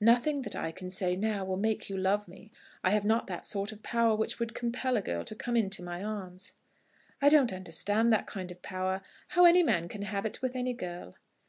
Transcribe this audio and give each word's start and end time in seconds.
Nothing 0.00 0.42
that 0.42 0.54
I 0.54 0.70
can 0.70 0.88
say 0.88 1.16
now 1.16 1.44
will 1.44 1.56
make 1.56 1.90
you 1.90 1.96
love 1.98 2.28
me. 2.28 2.52
I 2.84 2.90
have 2.90 3.04
not 3.04 3.26
that 3.26 3.44
sort 3.44 3.72
of 3.72 3.82
power 3.82 4.14
which 4.14 4.38
would 4.38 4.54
compel 4.54 4.96
a 4.96 5.02
girl 5.02 5.24
to 5.24 5.34
come 5.34 5.56
into 5.56 5.82
my 5.82 6.00
arms." 6.04 6.52
"I 7.20 7.28
don't 7.28 7.52
understand 7.52 8.12
that 8.12 8.28
kind 8.28 8.52
of 8.52 8.62
power, 8.62 9.02
how 9.30 9.46
any 9.46 9.64
man 9.64 9.88
can 9.88 10.02
have 10.02 10.24
it 10.24 10.40
with 10.42 10.54
any 10.54 10.74
girl." 10.74 11.16